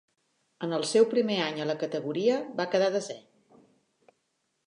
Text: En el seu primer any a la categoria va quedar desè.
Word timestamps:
En 0.67 0.71
el 0.77 0.85
seu 0.91 1.05
primer 1.11 1.35
any 1.49 1.59
a 1.59 1.67
la 1.73 1.75
categoria 1.83 2.39
va 2.61 2.67
quedar 2.73 2.91
desè. 2.95 3.21